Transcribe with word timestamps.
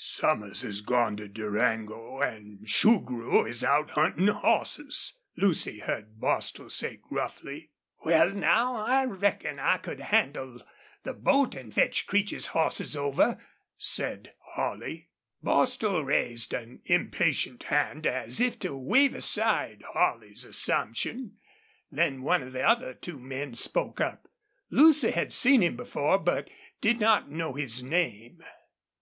"Somers 0.00 0.60
has 0.62 0.80
gone 0.80 1.16
to 1.16 1.26
Durango 1.26 2.22
an' 2.22 2.60
Shugrue 2.64 3.48
is 3.48 3.64
out 3.64 3.90
huntin' 3.90 4.28
hosses," 4.28 5.18
Lucy 5.36 5.80
heard 5.80 6.20
Bostil 6.20 6.70
say, 6.70 6.98
gruffly. 6.98 7.72
"Wal 8.06 8.30
now, 8.30 8.76
I 8.76 9.04
reckon 9.06 9.58
I 9.58 9.78
could 9.78 9.98
handle 9.98 10.62
the 11.02 11.14
boat 11.14 11.56
an' 11.56 11.72
fetch 11.72 12.06
Creech's 12.06 12.46
hosses 12.54 12.94
over," 12.94 13.44
said 13.76 14.34
Holley. 14.50 15.08
Bostil 15.42 16.04
raised 16.04 16.54
an 16.54 16.80
impatient 16.84 17.64
hand, 17.64 18.06
as 18.06 18.40
if 18.40 18.56
to 18.60 18.76
wave 18.76 19.16
aside 19.16 19.82
Holley's 19.94 20.44
assumption. 20.44 21.38
Then 21.90 22.22
one 22.22 22.44
of 22.44 22.52
the 22.52 22.62
other 22.62 22.94
two 22.94 23.18
men 23.18 23.54
spoke 23.54 24.00
up. 24.00 24.28
Lucy 24.70 25.10
had 25.10 25.34
seen 25.34 25.60
him 25.60 25.74
before, 25.76 26.18
but 26.20 26.48
did 26.80 27.00
not 27.00 27.32
know 27.32 27.54
his 27.54 27.82
name. 27.82 28.44